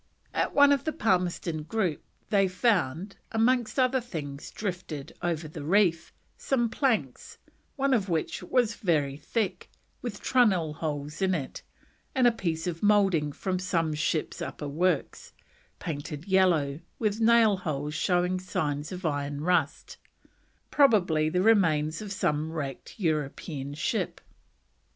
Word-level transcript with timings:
At 0.33 0.55
one 0.55 0.71
of 0.71 0.83
the 0.83 0.93
Palmerston 0.93 1.61
Group 1.61 2.03
they 2.31 2.47
found, 2.47 3.17
amongst 3.31 3.77
other 3.77 4.01
things 4.01 4.49
drifted 4.49 5.13
over 5.21 5.47
the 5.47 5.63
reef, 5.63 6.11
some 6.39 6.69
planks, 6.69 7.37
one 7.75 7.93
of 7.93 8.09
which 8.09 8.41
was 8.41 8.73
very 8.73 9.15
thick, 9.15 9.69
with 10.01 10.19
trunnell 10.19 10.73
holes 10.73 11.21
in 11.21 11.35
it, 11.35 11.61
and 12.15 12.25
a 12.25 12.31
piece 12.31 12.65
of 12.65 12.81
moulding 12.81 13.31
from 13.31 13.59
some 13.59 13.93
ship's 13.93 14.41
upper 14.41 14.67
works, 14.67 15.33
painted 15.77 16.25
yellow, 16.25 16.79
with 16.97 17.21
nail 17.21 17.57
holes 17.57 17.93
showing 17.93 18.39
signs 18.39 18.91
of 18.91 19.05
iron 19.05 19.41
rust: 19.41 19.97
probably 20.71 21.29
the 21.29 21.43
remains 21.43 22.01
of 22.01 22.11
some 22.11 22.51
wrecked 22.51 22.99
European 22.99 23.75
ship. 23.75 24.19